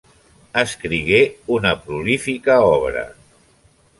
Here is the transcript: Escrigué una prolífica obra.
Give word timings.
Escrigué 0.61 1.19
una 1.57 1.73
prolífica 1.83 2.57
obra. 2.73 3.07